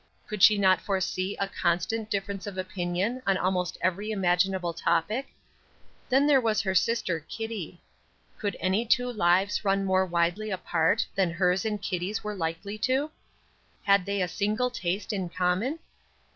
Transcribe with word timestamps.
Could 0.25 0.41
she 0.41 0.57
not 0.57 0.81
foresee 0.81 1.37
a 1.37 1.47
constant 1.47 2.09
difference 2.09 2.47
of 2.47 2.57
opinion 2.57 3.21
on 3.27 3.37
almost 3.37 3.77
every 3.81 4.09
imaginable 4.09 4.73
topic? 4.73 5.27
Then 6.09 6.25
there 6.25 6.41
was 6.41 6.59
her 6.61 6.73
sister 6.73 7.19
Kitty. 7.19 7.83
Could 8.39 8.57
any 8.59 8.83
two 8.83 9.11
lives 9.13 9.63
run 9.63 9.85
more 9.85 10.07
widely 10.07 10.49
apart 10.49 11.05
than 11.13 11.29
hers 11.29 11.65
and 11.65 11.79
Kitty's 11.79 12.23
were 12.23 12.33
likely 12.33 12.79
to? 12.79 13.11
Had 13.83 14.07
they 14.07 14.23
a 14.23 14.27
single 14.27 14.71
taste 14.71 15.13
in 15.13 15.29
common? 15.29 15.77